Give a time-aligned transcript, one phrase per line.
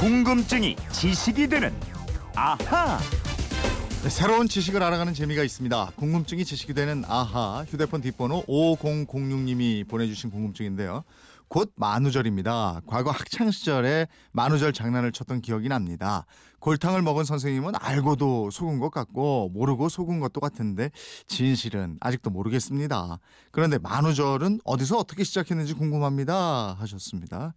[0.00, 1.78] 궁금증이 지식이 되는
[2.34, 2.98] 아하.
[4.02, 5.90] 네, 새로운 지식을 알아가는 재미가 있습니다.
[5.94, 11.04] 궁금증이 지식이 되는 아하 휴대폰 뒷번호 5006님이 보내주신 궁금증인데요.
[11.48, 12.80] 곧 만우절입니다.
[12.86, 16.24] 과거 학창 시절에 만우절 장난을 쳤던 기억이 납니다.
[16.60, 20.90] 골탕을 먹은 선생님은 알고도 속은 것 같고 모르고 속은 것도 같은데
[21.26, 23.18] 진실은 아직도 모르겠습니다.
[23.50, 26.74] 그런데 만우절은 어디서 어떻게 시작했는지 궁금합니다.
[26.78, 27.52] 하셨습니다.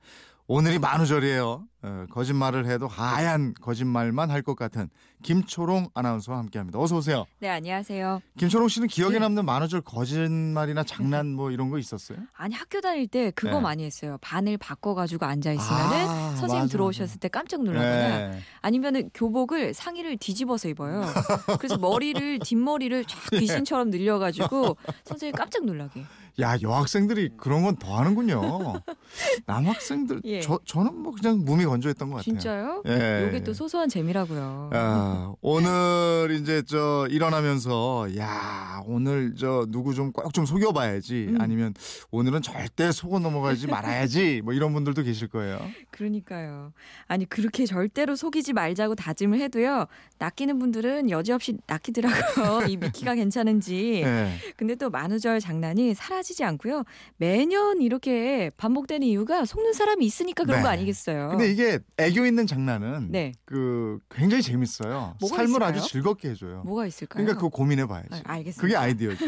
[0.46, 1.68] 오늘이 만우절이에요.
[1.86, 4.90] 어, 거짓말을 해도 하얀 거짓말만 할 것 같은
[5.22, 6.80] 김초롱 아나운서와 함께합니다.
[6.80, 7.26] 어서 오세요.
[7.40, 8.22] 네, 안녕하세요.
[8.38, 9.20] 김초롱 씨는 기억에 네.
[9.20, 12.18] 남는 만우절 거짓말이나 장난 뭐 이런 거 있었어요?
[12.34, 13.60] 아니 학교 다닐 때 그거 네.
[13.62, 14.18] 많이 했어요.
[14.22, 18.40] 반을 바꿔가지고 앉아 있으면은 아, 선생님 맞아, 들어오셨을 때 깜짝 놀라거나 네.
[18.62, 21.04] 아니면은 교복을 상의를 뒤집어서 입어요.
[21.60, 26.04] 그래서 머리를 뒷머리를 쫙 귀신처럼 늘려가지고 선생님 깜짝 놀라게.
[26.42, 28.42] 야 여학생들이 그런 건 더 하는군요.
[29.46, 30.42] 남학생들 예.
[30.42, 32.24] 저 저는 뭐 그냥 몸이 건조했던 것 같아요.
[32.24, 32.84] 진짜요?
[32.88, 33.28] 예.
[33.30, 34.70] 이게 또 소소한 재미라고요.
[34.74, 41.42] 아, 오늘 이제 저 일어나면서 야 오늘 저 누구 좀 꼭 좀 속여봐야지 음.
[41.42, 41.74] 아니면
[42.12, 45.60] 오늘은 절대 속어 넘어가지 말아야지 뭐 이런 분들도 계실 거예요.
[45.92, 46.74] 그러니까요.
[47.08, 49.86] 아니 그렇게 절대로 속이지 말자고 다짐을 해도요.
[50.20, 52.68] 낚이는 분들은 여지없이 낚이더라고요.
[52.70, 54.02] 이 미끼가 괜찮은지.
[54.04, 54.34] 예.
[54.58, 56.84] 근데 또 만우절 장난이 사라지지 않고요.
[57.18, 60.64] 매년 이렇게 반복되는 이유가 속는 사람이 있으니까 그런 네.
[60.64, 61.30] 거 아니겠어요.
[61.30, 61.63] 근데 이게
[61.98, 63.32] 애교 있는 장난은 네.
[63.46, 65.16] 그 굉장히 재밌어요.
[65.20, 65.70] 삶을 있을까요?
[65.70, 66.64] 아주 즐겁게 해줘요.
[66.66, 67.24] 뭐가 있을까요?
[67.24, 68.10] 그러니까 그거 고민해 봐야지.
[68.12, 68.62] 아, 알겠습니다.
[68.62, 69.26] 그게 아이디어죠.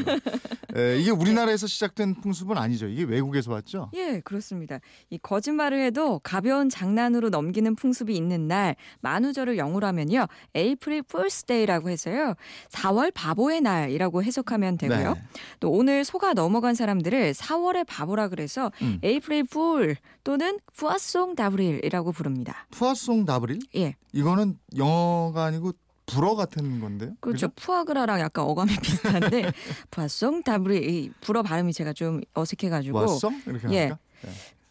[0.76, 2.88] 에, 이게 우리나라에서 시작된 풍습은 아니죠.
[2.88, 3.92] 이게 외국에서 왔죠.
[3.94, 4.80] 예, 그렇습니다.
[5.10, 10.28] 이 거짓말을 해도 가벼운 장난으로 넘기는 풍습이 있는 날 만우절을 영어로 하면요.
[10.54, 12.34] 에이프릴 풀스데이라고 해서요.
[12.70, 15.14] 4월 바보의 날이라고 해석하면 되고요.
[15.14, 15.22] 네.
[15.60, 19.00] 또 오늘 속아 넘어간 사람들을 4월의 바보라 그래서 음.
[19.04, 22.68] April Fool 또는 poisson d'avril이라고 부릅니다.
[22.72, 23.60] Poisson d'avril?
[23.76, 23.96] 예.
[24.14, 25.72] 이거는 영어가 아니고
[26.06, 27.14] 불어 같은 건데요.
[27.20, 27.48] 그렇죠.
[27.56, 29.52] 푸아그라랑 약간 어감이 비슷한데
[29.92, 33.32] poisson d'avril 이 불어 발음이 제가 좀 어색해가지고 왔어?
[33.48, 33.80] 이렇게 예.
[33.82, 34.00] 할까?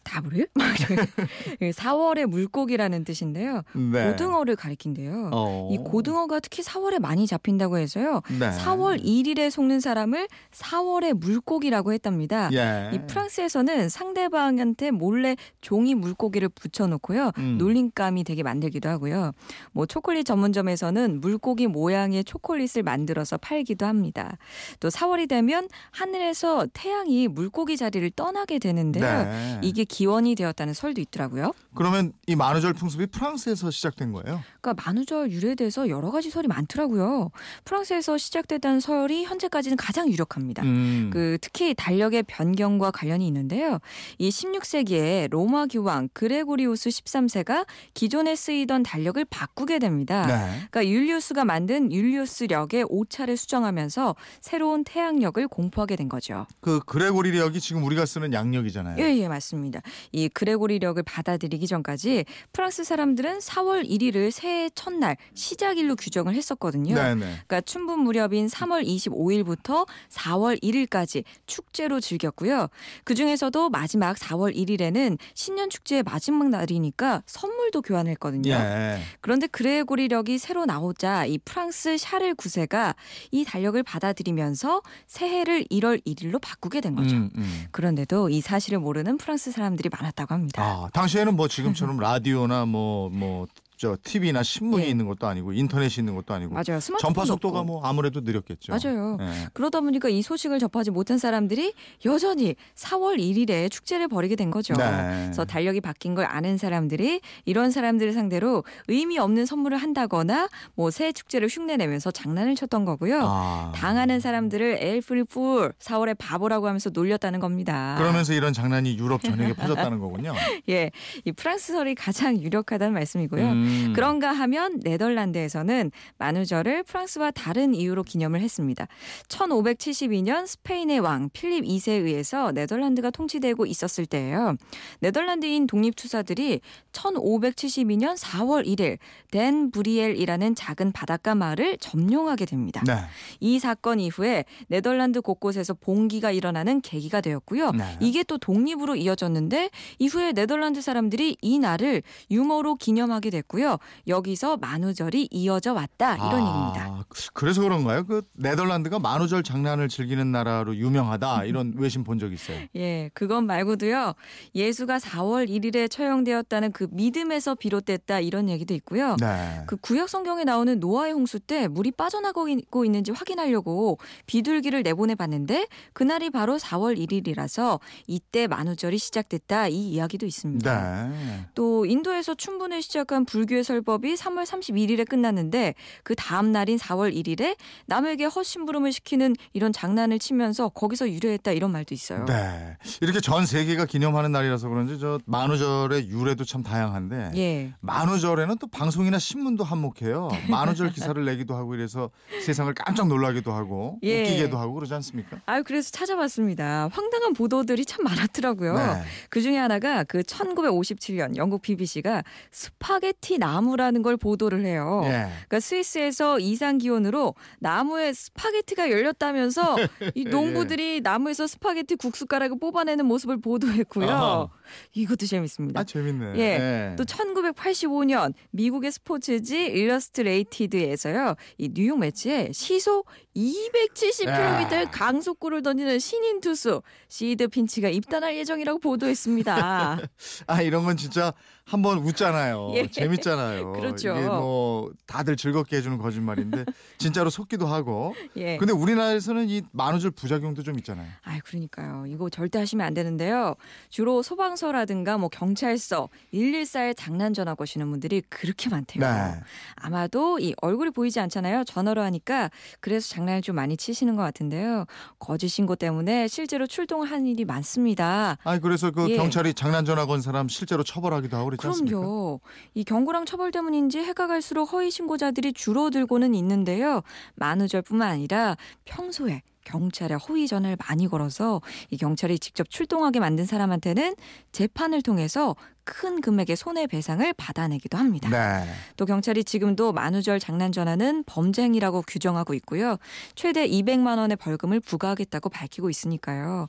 [0.05, 1.71] 이렇게.
[1.71, 3.63] 4월의 물고기라는 뜻인데요.
[3.73, 4.11] 네.
[4.11, 5.31] 고등어를 가리킨대요.
[5.33, 5.69] 어.
[5.71, 8.21] 이 고등어가 특히 4월에 많이 잡힌다고 해서요.
[8.39, 8.51] 네.
[8.51, 12.49] 4월 1일에 속는 사람을 4월의 물고기라고 했답니다.
[12.53, 12.91] 예.
[12.93, 17.31] 이 프랑스에서는 상대방한테 몰래 종이 물고기를 붙여놓고요.
[17.37, 17.57] 음.
[17.57, 19.31] 놀림감이 되게 만들기도 하고요.
[19.71, 24.37] 뭐 초콜릿 전문점에서는 물고기 모양의 초콜릿을 만들어서 팔기도 합니다.
[24.79, 29.23] 또 4월이 되면 하늘에서 태양이 물고기 자리를 떠나게 되는데요.
[29.23, 29.59] 네.
[29.63, 31.53] 이게 기원이 되었다는 설도 있더라고요.
[31.73, 34.41] 그러면 이 만우절 풍습이 프랑스에서 시작된 거예요?
[34.59, 37.31] 그러니까 만우절 유래에 대해서 여러 가지 설이 많더라고요.
[37.63, 40.63] 프랑스에서 시작됐다는 설이 현재까지는 가장 유력합니다.
[40.63, 41.11] 음.
[41.13, 43.79] 그 특히 달력의 변경과 관련이 있는데요.
[44.17, 50.27] 이 16세기에 로마 교황 그레고리우스 13세가 기존에 쓰이던 달력을 바꾸게 됩니다.
[50.27, 50.67] 네.
[50.69, 56.47] 그러니까 율리우스가 만든 율리우스력의 오차를 수정하면서 새로운 태양력을 공포하게 된 거죠.
[56.59, 58.97] 그 그레고리력이 지금 우리가 쓰는 양력이잖아요.
[59.01, 59.81] 예, 예, 맞습니다.
[60.11, 66.95] 이 그레고리력을 받아들이기 전까지 프랑스 사람들은 4월 1일을 새해 첫날 시작일로 규정을 했었거든요.
[66.95, 67.21] 네, 네.
[67.25, 72.67] 그러니까 춘분 무렵인 3월 25일부터 4월 1일까지 축제로 즐겼고요.
[73.03, 78.51] 그 중에서도 마지막 4월 1일에는 신년 축제의 마지막 날이니까 선물도 교환했거든요.
[78.51, 78.99] 예.
[79.21, 82.95] 그런데 그레고리력이 새로 나오자 이 프랑스 샤를 9세가
[83.31, 87.15] 이 달력을 받아들이면서 새해를 1월 1일로 바꾸게 된 거죠.
[87.15, 87.65] 음, 음.
[87.71, 90.61] 그런데도 이 사실을 모르는 프랑스 사람 들이 많았다고 합니다.
[90.63, 93.47] 아, 당시에는 뭐 지금처럼 라디오나 뭐뭐
[93.77, 94.89] 저 TV나 신문이 예.
[94.89, 96.79] 있는 것도 아니고 인터넷이 있는 것도 아니고 맞아요.
[96.99, 97.73] 전파 속도가 없고.
[97.73, 98.73] 뭐 아무래도 느렸겠죠.
[98.73, 99.17] 맞아요.
[99.19, 99.47] 예.
[99.53, 101.73] 그러다 보니까 이 소식을 접하지 못한 사람들이
[102.05, 104.73] 여전히 4월 1일에 축제를 벌이게 된 거죠.
[104.75, 104.85] 네.
[105.25, 111.11] 그래서 달력이 바뀐 걸 아는 사람들이 이런 사람들을 상대로 의미 없는 선물을 한다거나 뭐 새해
[111.11, 113.19] 축제를 흉내내면서 장난을 쳤던 거고요.
[113.23, 113.71] 아.
[113.75, 117.95] 당하는 사람들을 엘프리 풀 4월의 바보라고 하면서 놀렸다는 겁니다.
[117.97, 120.33] 그러면서 이런 장난이 유럽 전역에 퍼졌다는 거군요.
[120.69, 120.91] 예,
[121.25, 123.45] 이 프랑스설이 가장 유력하다는 말씀이고요.
[123.45, 123.64] 음.
[123.93, 128.87] 그런가 하면 네덜란드에서는 만우절을 프랑스와 다른 이유로 기념을 했습니다.
[129.27, 134.55] 1572년 스페인의 왕 필립 2세에 의해서 네덜란드가 통치되고 있었을 때예요.
[134.99, 138.97] 네덜란드인 독립투사들이 1572년 4월 1일
[139.31, 142.81] 덴 브리엘이라는 작은 바닷가 마을을 점령하게 됩니다.
[142.85, 142.93] 네.
[143.39, 147.71] 이 사건 이후에 네덜란드 곳곳에서 봉기가 일어나는 계기가 되었고요.
[147.71, 147.97] 네.
[147.99, 149.69] 이게 또 독립으로 이어졌는데
[149.99, 153.65] 이후에 네덜란드 사람들이 이 날을 유머로 기념하게 됐고 요.
[153.65, 153.77] 있고요.
[154.07, 157.05] 여기서 만우절이 이어져 왔다 이런 아, 얘기입니다.
[157.33, 158.05] 그래서 그런가요?
[158.05, 162.59] 그 네덜란드가 만우절 장난을 즐기는 나라로 유명하다 이런 외신 본 적 있어요.
[162.77, 164.13] 예, 그건 말고도요.
[164.55, 169.15] 예수가 4월 1일에 처형되었다는 그 믿음에서 비롯됐다 이런 얘기도 있고요.
[169.19, 169.63] 네.
[169.67, 172.47] 그 구약 성경에 나오는 노아의 홍수 때 물이 빠져나가고
[172.85, 173.97] 있는지 확인하려고
[174.27, 181.07] 비둘기를 내보내 봤는데 그날이 바로 4월 1일이라서 이때 만우절이 시작됐다 이 이야기도 있습니다.
[181.09, 181.45] 네.
[181.53, 187.55] 또 인도에서 춘분을 시작한 불 교의 설법이 3월 31일에 끝났는데 그 다음 날인 4월 1일에
[187.87, 192.25] 남에게 헛심부름을 시키는 이런 장난을 치면서 거기서 유래했다 이런 말도 있어요.
[192.25, 192.77] 네.
[193.01, 197.73] 이렇게 전 세계가 기념하는 날이라서 그런지 저 만우절의 유래도 참 다양한데 예.
[197.81, 200.29] 만우절에는 또 방송이나 신문도 한몫해요.
[200.49, 202.09] 만우절 기사를 내기도 하고 이래서
[202.43, 204.21] 세상을 깜짝 놀라기도 하고 예.
[204.21, 205.37] 웃기게도 하고 그러지 않습니까?
[205.45, 206.89] 아유 그래서 찾아봤습니다.
[206.91, 208.75] 황당한 보도들이 참 많았더라고요.
[208.75, 209.03] 네.
[209.29, 215.01] 그 중에 하나가 그 1957년 영국 BBC가 스파게티 나무라는 걸 보도를 해요.
[215.05, 215.09] 예.
[215.47, 219.75] 그러니까 스위스에서 이상 기온으로 나무에 스파게티가 열렸다면서
[220.13, 224.09] 이 농부들이 나무에서 스파게티 국숫가락을 뽑아내는 모습을 보도했고요.
[224.09, 224.47] 아하.
[224.93, 225.79] 이것도 재밌습니다.
[225.79, 226.33] 아 재밌네.
[226.37, 226.95] 예.
[226.97, 231.35] 또 1985년 미국의 스포츠지 일러스트레이티드에서요.
[231.57, 234.27] 이 뉴욕 메츠에 시속 270km
[234.73, 234.85] 야.
[234.91, 239.99] 강속구를 던지는 신인 투수 시드 핀치가 입단할 예정이라고 보도했습니다.
[240.47, 241.33] 아 이런 건 진짜
[241.65, 242.71] 한번 웃잖아요.
[242.75, 242.87] 예.
[242.87, 243.73] 재밌 잖아요.
[243.73, 244.11] 그렇죠.
[244.11, 246.65] 이게 뭐 다들 즐겁게 해주는 거짓말인데
[246.97, 248.13] 진짜로 속기도 하고.
[248.35, 248.57] 예.
[248.57, 251.07] 근데 우리나라에서는 이 만우절 부작용도 좀 있잖아요.
[251.23, 252.05] 아, 그러니까요.
[252.07, 253.55] 이거 절대 하시면 안 되는데요.
[253.89, 259.01] 주로 소방서라든가 뭐 경찰서, 114에 장난 전화 거시는 분들이 그렇게 많대요.
[259.01, 259.39] 네.
[259.75, 261.63] 아마도 이 얼굴이 보이지 않잖아요.
[261.63, 264.85] 전화로 하니까 그래서 장난을 좀 많이 치시는 것 같은데요.
[265.19, 268.37] 거짓 신고 때문에 실제로 출동한 일이 많습니다.
[268.43, 269.15] 아 그래서 그 예.
[269.17, 271.97] 경찰이 장난 전화 건 사람 실제로 처벌하기도 하고 그랬지 않습니까?
[271.97, 272.39] 그럼요.
[272.73, 277.01] 이 경고 랑 처벌 때문인지 해가 갈수록 허위 신고자들이 줄어들고는 있는데요.
[277.35, 284.15] 만우절뿐만 아니라 평소에 경찰에 허위 전화를 많이 걸어서 이 경찰이 직접 출동하게 만든 사람한테는
[284.51, 288.29] 재판을 통해서 큰 금액의 손해배상을 받아내기도 합니다.
[288.29, 288.69] 네.
[288.97, 292.97] 또 경찰이 지금도 만우절 장난 전화는 범죄 행위라고 규정하고 있고요.
[293.35, 296.67] 최대 200만 원의 벌금을 부과하겠다고 밝히고 있으니까요.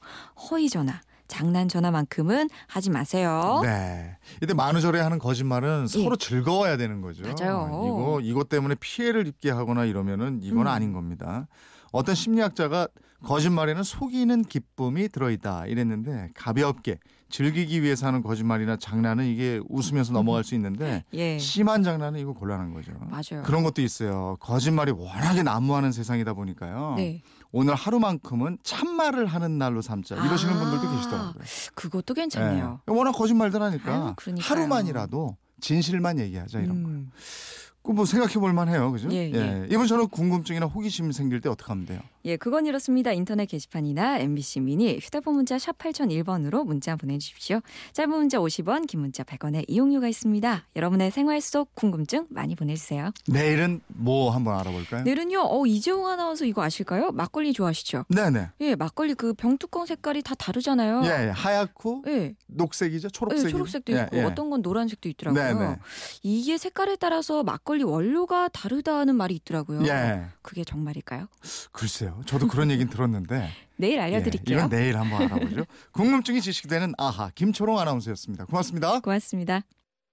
[0.49, 3.61] 허위 전화, 장난 전화만큼은 하지 마세요.
[3.62, 4.17] 네.
[4.43, 6.02] 이때 만우절에 하는 거짓말은 예.
[6.02, 7.23] 서로 즐거워야 되는 거죠.
[7.23, 7.69] 맞아요.
[7.84, 10.67] 이거 이것 때문에 피해를 입게 하거나 이러면은 이건 음.
[10.69, 11.46] 아닌 겁니다.
[11.93, 12.88] 어떤 심리학자가
[13.25, 20.55] 거짓말에는 속이는 기쁨이 들어있다 이랬는데 가볍게 즐기기 위해서 하는 거짓말이나 장난은 이게 웃으면서 넘어갈 수
[20.55, 21.38] 있는데 예.
[21.38, 22.93] 심한 장난은 이거 곤란한 거죠.
[23.11, 23.43] 맞아요.
[23.44, 24.37] 그런 것도 있어요.
[24.38, 26.94] 거짓말이 워낙에 난무하는 세상이다 보니까요.
[26.96, 27.23] 네.
[27.56, 30.61] 오늘 하루만큼은 참말을 하는 날로 삼자 이러시는 아.
[30.61, 31.44] 분들도 계시더라고요.
[31.75, 32.81] 그것도 괜찮네요.
[32.87, 32.93] 예.
[32.93, 34.35] 워낙 거짓말들 하니까 아유.
[34.38, 36.91] 하루만이라도 진실만 얘기하자 이런 거.
[36.91, 37.11] 음.
[37.14, 39.09] 그 뭐 생각해 볼 만해요, 그죠?
[39.12, 39.67] 예, 예.
[39.71, 42.00] 이번 저는 궁금증이나 호기심 생길 때 어떻게 하면 돼요?
[42.25, 43.12] 예, 그건 이렇습니다.
[43.12, 47.61] 인터넷 게시판이나 MBC 미니 휴대폰 문자 샵 8001번으로 문자 보내주십시오.
[47.93, 50.67] 짧은 문자 50원, 긴 문자 100원의 이용료가 있습니다.
[50.75, 53.11] 여러분의 생활 속 궁금증 많이 보내주세요.
[53.29, 55.03] 내일은 뭐 한번 알아볼까요?
[55.05, 57.12] 내일은요, 어, 이재용 아나운서 이거 아실까요?
[57.12, 58.05] 막걸리 좋아하시죠?
[58.09, 58.49] 네네.
[58.61, 61.03] 예, 막걸리 그 병뚜껑 색깔이 다 다르잖아요.
[61.05, 61.31] 예, 예.
[61.31, 63.50] 하얗고 예, 녹색이죠, 예, 초록색이.
[63.50, 65.43] 초록색도 있고 어떤 건 노란색도 있더라고요.
[65.43, 65.77] 예, 네네.
[66.23, 69.87] 이게 색깔에 따라서 막걸리 원료가 다르다는 말이 있더라고요.
[69.87, 71.26] 예, 그게 정말일까요?
[71.73, 72.20] 글쎄요.
[72.26, 73.50] 저도 그런 얘기는 들었는데.
[73.76, 74.58] 내일 예, 알려드릴게요.
[74.58, 75.64] 이건 내일 한번 알아보죠.
[75.93, 78.46] 궁금증이 지식되는 아하 김초롱 아나운서였습니다.
[78.46, 79.00] 고맙습니다.
[79.00, 79.62] 고맙습니다.